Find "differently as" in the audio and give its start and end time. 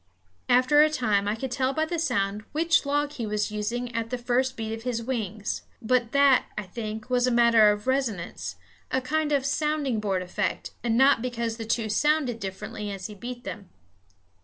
12.39-13.05